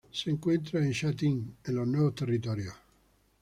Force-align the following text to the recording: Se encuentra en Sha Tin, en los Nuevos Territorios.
Se 0.11 0.31
encuentra 0.31 0.79
en 0.83 0.91
Sha 0.93 1.13
Tin, 1.13 1.57
en 1.63 1.75
los 1.75 1.87
Nuevos 1.87 2.15
Territorios. 2.15 2.73